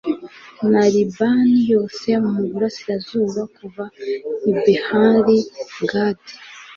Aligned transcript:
na 0.71 0.83
libani 0.93 1.59
yose 1.73 2.07
mu 2.29 2.39
burasirazuba, 2.49 3.41
kuva 3.57 3.83
i 4.49 4.51
behali 4.61 5.37
gadi 5.89 6.33